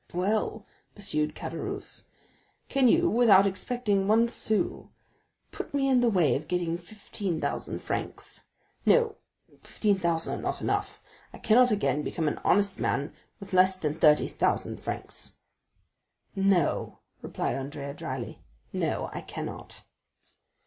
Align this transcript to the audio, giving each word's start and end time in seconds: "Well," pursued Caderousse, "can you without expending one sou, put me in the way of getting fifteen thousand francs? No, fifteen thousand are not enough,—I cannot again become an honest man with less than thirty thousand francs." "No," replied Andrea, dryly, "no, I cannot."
"Well," 0.15 0.65
pursued 0.95 1.35
Caderousse, 1.35 2.05
"can 2.69 2.87
you 2.87 3.07
without 3.07 3.45
expending 3.45 4.07
one 4.07 4.27
sou, 4.29 4.89
put 5.51 5.75
me 5.75 5.87
in 5.87 5.99
the 5.99 6.09
way 6.09 6.35
of 6.35 6.47
getting 6.47 6.75
fifteen 6.75 7.39
thousand 7.39 7.83
francs? 7.83 8.41
No, 8.83 9.17
fifteen 9.59 9.99
thousand 9.99 10.39
are 10.39 10.41
not 10.41 10.59
enough,—I 10.59 11.37
cannot 11.37 11.69
again 11.69 12.01
become 12.01 12.27
an 12.27 12.39
honest 12.43 12.79
man 12.79 13.13
with 13.39 13.53
less 13.53 13.77
than 13.77 13.93
thirty 13.93 14.27
thousand 14.27 14.79
francs." 14.79 15.33
"No," 16.35 16.97
replied 17.21 17.53
Andrea, 17.55 17.93
dryly, 17.93 18.41
"no, 18.73 19.11
I 19.13 19.21
cannot." 19.21 19.83